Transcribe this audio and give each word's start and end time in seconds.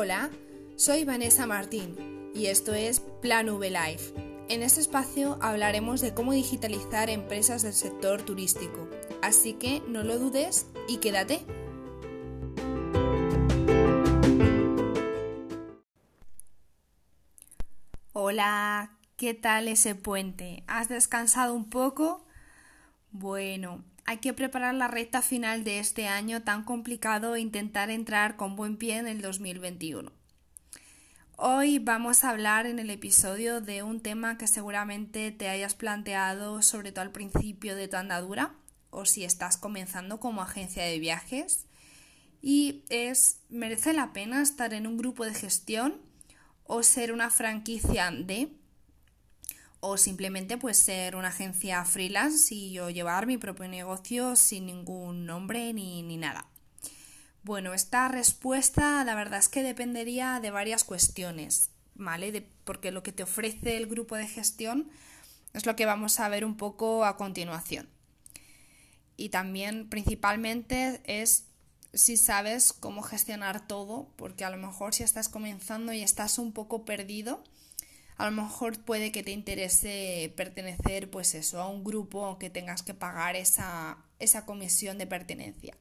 Hola, 0.00 0.30
soy 0.76 1.04
Vanessa 1.04 1.44
Martín 1.48 2.30
y 2.32 2.46
esto 2.46 2.72
es 2.72 3.00
Plan 3.00 3.48
V 3.48 3.68
Life. 3.68 4.14
En 4.48 4.62
este 4.62 4.80
espacio 4.80 5.36
hablaremos 5.40 6.00
de 6.00 6.14
cómo 6.14 6.32
digitalizar 6.32 7.10
empresas 7.10 7.62
del 7.62 7.72
sector 7.72 8.22
turístico, 8.22 8.88
así 9.22 9.54
que 9.54 9.82
no 9.88 10.04
lo 10.04 10.20
dudes 10.20 10.68
y 10.86 10.98
quédate. 10.98 11.44
Hola, 18.12 18.92
¿qué 19.16 19.34
tal 19.34 19.66
ese 19.66 19.96
puente? 19.96 20.62
¿Has 20.68 20.88
descansado 20.88 21.54
un 21.54 21.68
poco? 21.68 22.24
Bueno, 23.10 23.82
hay 24.08 24.16
que 24.16 24.32
preparar 24.32 24.74
la 24.74 24.88
recta 24.88 25.20
final 25.20 25.64
de 25.64 25.80
este 25.80 26.06
año 26.06 26.42
tan 26.42 26.64
complicado 26.64 27.34
e 27.34 27.40
intentar 27.40 27.90
entrar 27.90 28.36
con 28.36 28.56
buen 28.56 28.78
pie 28.78 28.96
en 28.96 29.06
el 29.06 29.20
2021. 29.20 30.10
Hoy 31.36 31.78
vamos 31.78 32.24
a 32.24 32.30
hablar 32.30 32.64
en 32.64 32.78
el 32.78 32.88
episodio 32.88 33.60
de 33.60 33.82
un 33.82 34.00
tema 34.00 34.38
que 34.38 34.46
seguramente 34.46 35.30
te 35.30 35.50
hayas 35.50 35.74
planteado 35.74 36.62
sobre 36.62 36.90
todo 36.90 37.02
al 37.02 37.12
principio 37.12 37.76
de 37.76 37.86
tu 37.86 37.98
andadura 37.98 38.54
o 38.88 39.04
si 39.04 39.24
estás 39.24 39.58
comenzando 39.58 40.18
como 40.20 40.40
agencia 40.40 40.84
de 40.84 40.98
viajes 40.98 41.66
y 42.40 42.84
es 42.88 43.42
¿merece 43.50 43.92
la 43.92 44.14
pena 44.14 44.40
estar 44.40 44.72
en 44.72 44.86
un 44.86 44.96
grupo 44.96 45.26
de 45.26 45.34
gestión 45.34 46.00
o 46.64 46.82
ser 46.82 47.12
una 47.12 47.28
franquicia 47.28 48.10
de 48.10 48.56
o 49.80 49.96
simplemente 49.96 50.56
pues 50.56 50.76
ser 50.76 51.16
una 51.16 51.28
agencia 51.28 51.84
freelance 51.84 52.54
y 52.54 52.72
yo 52.72 52.90
llevar 52.90 53.26
mi 53.26 53.38
propio 53.38 53.68
negocio 53.68 54.36
sin 54.36 54.66
ningún 54.66 55.26
nombre 55.26 55.72
ni, 55.72 56.02
ni 56.02 56.16
nada. 56.16 56.46
Bueno, 57.42 57.72
esta 57.74 58.08
respuesta 58.08 59.04
la 59.04 59.14
verdad 59.14 59.38
es 59.38 59.48
que 59.48 59.62
dependería 59.62 60.40
de 60.40 60.50
varias 60.50 60.84
cuestiones, 60.84 61.70
¿vale? 61.94 62.46
Porque 62.64 62.90
lo 62.90 63.02
que 63.02 63.12
te 63.12 63.22
ofrece 63.22 63.76
el 63.76 63.86
grupo 63.86 64.16
de 64.16 64.26
gestión 64.26 64.90
es 65.54 65.64
lo 65.64 65.76
que 65.76 65.86
vamos 65.86 66.20
a 66.20 66.28
ver 66.28 66.44
un 66.44 66.56
poco 66.56 67.04
a 67.04 67.16
continuación. 67.16 67.88
Y 69.16 69.30
también 69.30 69.88
principalmente 69.88 71.00
es 71.04 71.44
si 71.94 72.16
sabes 72.16 72.72
cómo 72.72 73.02
gestionar 73.02 73.66
todo, 73.66 74.12
porque 74.16 74.44
a 74.44 74.50
lo 74.50 74.58
mejor 74.58 74.94
si 74.94 75.02
estás 75.02 75.28
comenzando 75.28 75.92
y 75.92 76.02
estás 76.02 76.38
un 76.38 76.52
poco 76.52 76.84
perdido, 76.84 77.42
a 78.18 78.28
lo 78.28 78.42
mejor 78.42 78.78
puede 78.80 79.12
que 79.12 79.22
te 79.22 79.30
interese 79.30 80.32
pertenecer, 80.36 81.08
pues 81.08 81.34
eso, 81.34 81.60
a 81.60 81.68
un 81.68 81.84
grupo 81.84 82.26
aunque 82.26 82.50
tengas 82.50 82.82
que 82.82 82.92
pagar 82.92 83.36
esa, 83.36 83.98
esa 84.18 84.44
comisión 84.44 84.98
de 84.98 85.06
pertenencia. 85.06 85.76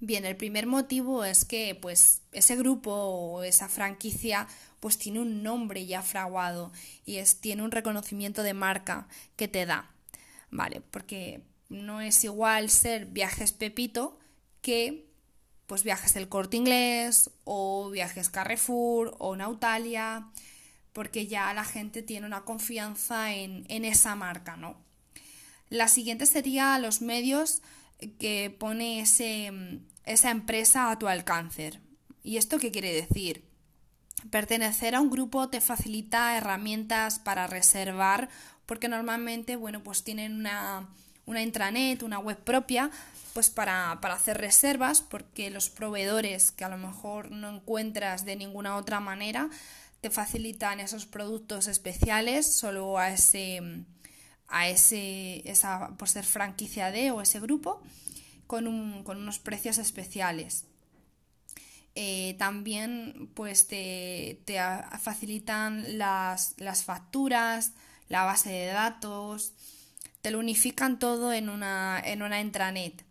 Bien, 0.00 0.26
el 0.26 0.36
primer 0.36 0.66
motivo 0.66 1.24
es 1.24 1.46
que 1.46 1.74
pues 1.80 2.20
ese 2.32 2.56
grupo 2.56 2.92
o 2.92 3.42
esa 3.42 3.70
franquicia 3.70 4.46
pues 4.80 4.98
tiene 4.98 5.20
un 5.20 5.42
nombre 5.42 5.86
ya 5.86 6.02
fraguado 6.02 6.72
y 7.06 7.16
es, 7.16 7.40
tiene 7.40 7.62
un 7.62 7.70
reconocimiento 7.70 8.42
de 8.42 8.52
marca 8.52 9.08
que 9.36 9.48
te 9.48 9.64
da, 9.64 9.90
¿vale? 10.50 10.82
Porque 10.90 11.40
no 11.70 12.02
es 12.02 12.22
igual 12.24 12.68
ser 12.68 13.06
viajes 13.06 13.52
Pepito 13.52 14.18
que 14.60 15.06
pues 15.66 15.84
viajes 15.84 16.12
del 16.12 16.28
corte 16.28 16.58
inglés 16.58 17.30
o 17.44 17.88
viajes 17.88 18.28
Carrefour 18.28 19.16
o 19.18 19.36
Nautalia 19.36 20.28
porque 20.94 21.26
ya 21.26 21.52
la 21.52 21.64
gente 21.64 22.02
tiene 22.02 22.24
una 22.24 22.44
confianza 22.44 23.34
en, 23.34 23.66
esa 23.68 24.14
marca, 24.14 24.56
¿no? 24.56 24.76
La 25.68 25.88
siguiente 25.88 26.24
sería 26.24 26.78
los 26.78 27.02
medios 27.02 27.62
que 28.18 28.54
pone 28.58 29.00
ese, 29.00 29.80
esa 30.04 30.30
empresa 30.30 30.90
a 30.90 30.98
tu 30.98 31.08
alcance. 31.08 31.80
¿Y 32.22 32.36
esto 32.36 32.58
qué 32.58 32.70
quiere 32.70 32.94
decir? 32.94 33.44
Pertenecer 34.30 34.94
a 34.94 35.00
un 35.00 35.10
grupo 35.10 35.48
te 35.48 35.60
facilita 35.60 36.36
herramientas 36.36 37.18
para 37.18 37.48
reservar, 37.48 38.28
porque 38.64 38.88
normalmente, 38.88 39.56
bueno, 39.56 39.82
pues 39.82 40.04
tienen 40.04 40.36
una, 40.36 40.88
una 41.26 41.42
intranet, 41.42 42.04
una 42.04 42.20
web 42.20 42.38
propia, 42.38 42.92
pues 43.32 43.50
para, 43.50 43.98
para, 44.00 44.14
hacer 44.14 44.38
reservas, 44.38 45.00
porque 45.00 45.50
los 45.50 45.70
proveedores 45.70 46.52
que 46.52 46.64
a 46.64 46.68
lo 46.68 46.78
mejor 46.78 47.32
no 47.32 47.48
encuentras 47.52 48.24
de 48.24 48.36
ninguna 48.36 48.76
otra 48.76 49.00
manera, 49.00 49.50
te 50.04 50.10
facilitan 50.10 50.80
esos 50.80 51.06
productos 51.06 51.66
especiales 51.66 52.44
solo 52.44 52.98
a 52.98 53.10
ese 53.10 53.62
a 54.48 54.68
ese 54.68 55.40
esa 55.50 55.96
por 55.96 56.10
ser 56.10 56.26
franquicia 56.26 56.90
de 56.90 57.10
o 57.10 57.22
ese 57.22 57.40
grupo 57.40 57.80
con, 58.46 58.66
unos 58.66 59.38
precios 59.38 59.78
especiales. 59.78 60.66
Eh, 61.94 62.36
también 62.38 63.30
pues 63.32 63.66
te, 63.66 64.42
facilitan 65.00 65.96
las, 65.96 66.52
las, 66.58 66.84
facturas 66.84 67.72
la 68.10 68.24
base 68.24 68.50
de 68.50 68.66
datos 68.66 69.54
te 70.20 70.30
lo 70.30 70.38
unifican 70.38 70.98
todo 70.98 71.32
en 71.32 71.48
una, 71.48 71.98
en 72.04 72.20
una 72.20 72.42
intranet. 72.42 73.06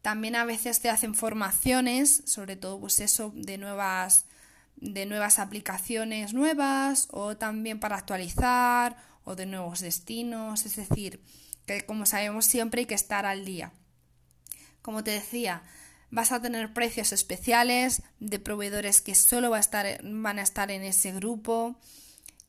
También 0.00 0.34
a 0.34 0.44
veces 0.44 0.80
te 0.80 0.90
hacen 0.90 1.14
formaciones 1.14 2.24
sobre 2.26 2.56
todo 2.56 2.80
pues 2.80 2.98
eso 2.98 3.30
de 3.32 3.58
nuevas 3.58 4.24
de 4.82 5.06
nuevas 5.06 5.38
aplicaciones 5.38 6.34
nuevas 6.34 7.06
o 7.12 7.36
también 7.36 7.78
para 7.78 7.96
actualizar 7.96 8.96
o 9.24 9.36
de 9.36 9.46
nuevos 9.46 9.80
destinos, 9.80 10.66
es 10.66 10.74
decir, 10.74 11.22
que 11.66 11.86
como 11.86 12.04
sabemos 12.04 12.44
siempre 12.44 12.80
hay 12.80 12.86
que 12.86 12.94
estar 12.94 13.24
al 13.24 13.44
día. 13.44 13.72
Como 14.82 15.04
te 15.04 15.12
decía, 15.12 15.62
vas 16.10 16.32
a 16.32 16.42
tener 16.42 16.74
precios 16.74 17.12
especiales 17.12 18.02
de 18.18 18.40
proveedores 18.40 19.00
que 19.00 19.14
solo 19.14 19.50
va 19.50 19.58
a 19.58 19.60
estar, 19.60 20.00
van 20.02 20.40
a 20.40 20.42
estar 20.42 20.72
en 20.72 20.82
ese 20.82 21.12
grupo 21.12 21.76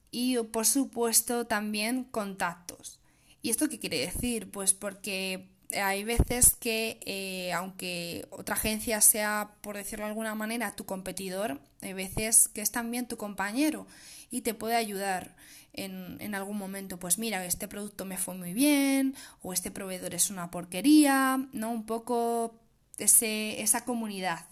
y 0.10 0.38
por 0.40 0.66
supuesto 0.66 1.46
también 1.46 2.04
contactos. 2.04 3.00
¿Y 3.44 3.52
esto 3.52 3.70
qué 3.70 3.78
quiere 3.78 4.00
decir? 4.00 4.50
Pues 4.50 4.74
porque 4.74 5.53
hay 5.82 6.04
veces 6.04 6.56
que, 6.56 7.00
eh, 7.06 7.54
aunque 7.54 8.28
otra 8.32 8.56
agencia 8.56 9.02
sea, 9.02 9.56
por 9.62 9.78
decirlo 9.78 10.06
de 10.06 10.10
alguna 10.10 10.36
manera, 10.36 10.76
tu 10.76 10.86
competidor, 10.86 11.60
hay 11.82 11.94
veces 11.94 12.48
que 12.48 12.62
es 12.62 12.72
también 12.72 13.08
tu 13.08 13.18
compañero 13.18 13.88
y 14.32 14.42
te 14.42 14.54
puede 14.54 14.76
ayudar 14.76 15.36
en, 15.74 16.18
en 16.20 16.36
algún 16.36 16.58
momento. 16.58 17.00
Pues 17.00 17.18
mira, 17.18 17.46
este 17.46 17.68
producto 17.68 18.06
me 18.06 18.18
fue 18.18 18.36
muy 18.36 18.54
bien 18.54 19.16
o 19.42 19.54
este 19.54 19.72
proveedor 19.72 20.14
es 20.14 20.30
una 20.30 20.52
porquería, 20.52 21.48
¿no? 21.54 21.72
Un 21.72 21.86
poco 21.86 22.60
ese, 22.98 23.62
esa 23.62 23.86
comunidad 23.86 24.46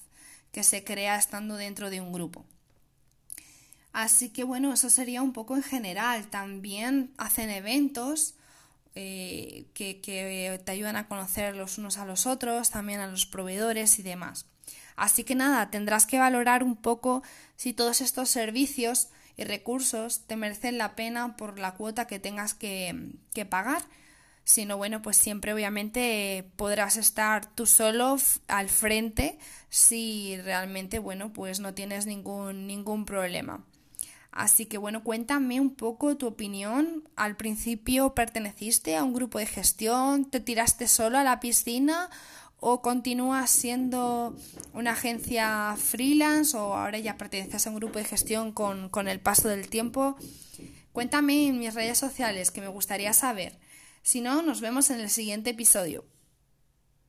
que 0.51 0.63
se 0.63 0.83
crea 0.83 1.17
estando 1.17 1.55
dentro 1.55 1.89
de 1.89 2.01
un 2.01 2.11
grupo. 2.11 2.45
Así 3.93 4.29
que 4.29 4.43
bueno, 4.43 4.73
eso 4.73 4.89
sería 4.89 5.21
un 5.21 5.33
poco 5.33 5.55
en 5.55 5.63
general. 5.63 6.27
También 6.27 7.13
hacen 7.17 7.49
eventos 7.49 8.35
eh, 8.95 9.65
que, 9.73 9.93
te 10.63 10.71
ayudan 10.71 10.95
a 10.95 11.07
conocer 11.07 11.55
los 11.55 11.77
unos 11.77 11.97
a 11.97 12.05
los 12.05 12.25
otros, 12.25 12.69
también 12.69 12.99
a 12.99 13.07
los 13.07 13.25
proveedores 13.25 13.99
y 13.99 14.03
demás. 14.03 14.45
Así 14.95 15.23
que 15.23 15.35
nada, 15.35 15.69
tendrás 15.71 16.05
que 16.05 16.19
valorar 16.19 16.63
un 16.63 16.75
poco 16.75 17.23
si 17.55 17.73
todos 17.73 18.01
estos 18.01 18.29
servicios 18.29 19.09
y 19.37 19.45
recursos 19.45 20.27
te 20.27 20.35
merecen 20.35 20.77
la 20.77 20.95
pena 20.95 21.37
por 21.37 21.57
la 21.57 21.75
cuota 21.75 22.05
que 22.05 22.19
tengas 22.19 22.53
que, 22.53 23.13
que 23.33 23.45
pagar. 23.45 23.81
Si 24.43 24.65
no, 24.65 24.77
bueno, 24.77 25.01
pues 25.01 25.17
siempre 25.17 25.53
obviamente 25.53 26.51
podrás 26.55 26.97
estar 26.97 27.45
tú 27.53 27.65
solo 27.65 28.17
al 28.47 28.69
frente 28.69 29.37
si 29.69 30.37
realmente, 30.43 30.99
bueno, 30.99 31.31
pues 31.31 31.59
no 31.59 31.73
tienes 31.73 32.05
ningún, 32.05 32.67
ningún 32.67 33.05
problema. 33.05 33.63
Así 34.31 34.65
que 34.65 34.77
bueno, 34.77 35.03
cuéntame 35.03 35.59
un 35.59 35.75
poco 35.75 36.15
tu 36.15 36.27
opinión. 36.27 37.03
¿Al 37.15 37.35
principio 37.35 38.15
perteneciste 38.15 38.95
a 38.95 39.03
un 39.03 39.13
grupo 39.13 39.39
de 39.39 39.45
gestión? 39.45 40.25
¿Te 40.25 40.39
tiraste 40.39 40.87
solo 40.87 41.17
a 41.17 41.23
la 41.23 41.39
piscina? 41.39 42.09
¿O 42.59 42.81
continúas 42.81 43.49
siendo 43.49 44.35
una 44.73 44.91
agencia 44.91 45.75
freelance? 45.77 46.55
¿O 46.55 46.75
ahora 46.75 46.99
ya 46.99 47.17
perteneces 47.17 47.67
a 47.67 47.69
un 47.71 47.75
grupo 47.75 47.99
de 47.99 48.05
gestión 48.05 48.53
con, 48.53 48.89
con 48.89 49.09
el 49.09 49.19
paso 49.19 49.49
del 49.49 49.67
tiempo? 49.67 50.15
Cuéntame 50.93 51.47
en 51.47 51.59
mis 51.59 51.73
redes 51.73 51.97
sociales 51.97 52.51
que 52.51 52.61
me 52.61 52.67
gustaría 52.67 53.13
saber. 53.13 53.59
Si 54.01 54.21
no, 54.21 54.41
nos 54.41 54.61
vemos 54.61 54.89
en 54.91 54.99
el 54.99 55.09
siguiente 55.09 55.49
episodio. 55.49 56.05